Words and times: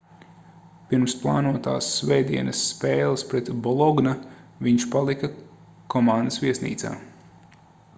pirms 0.93 1.13
plānotās 1.25 1.89
svētdienas 1.97 2.63
spēles 2.71 3.25
pret 3.33 3.53
¨bologna¨ 3.67 4.15
viņš 4.69 4.89
palika 4.97 5.35
komandas 5.97 6.45
viesnīcā 6.47 6.99